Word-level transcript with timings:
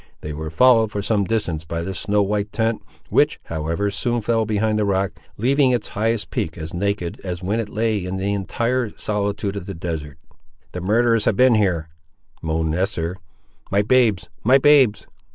They 0.21 0.33
were 0.33 0.49
followed 0.49 0.91
for 0.91 1.03
some 1.03 1.25
distance 1.25 1.63
by 1.63 1.83
the 1.83 1.93
snow 1.93 2.23
white 2.23 2.51
tent, 2.51 2.81
which, 3.09 3.39
however, 3.43 3.91
soon 3.91 4.21
fell 4.23 4.47
behind 4.47 4.79
the 4.79 4.83
rock, 4.83 5.11
leaving 5.37 5.69
its 5.69 5.89
highest 5.89 6.31
peak 6.31 6.57
as 6.57 6.73
naked 6.73 7.21
as 7.23 7.43
when 7.43 7.59
it 7.59 7.69
lay 7.69 8.03
in 8.03 8.17
the 8.17 8.33
entire 8.33 8.89
solitude 8.97 9.55
of 9.55 9.67
the 9.67 9.75
desert. 9.75 10.17
"The 10.71 10.81
murderers 10.81 11.25
have 11.25 11.35
been 11.35 11.53
here!" 11.53 11.89
moaned 12.41 12.73
Esther. 12.73 13.17
"My 13.69 13.83
babes! 13.83 14.27
my 14.43 14.57
babes!" 14.57 15.05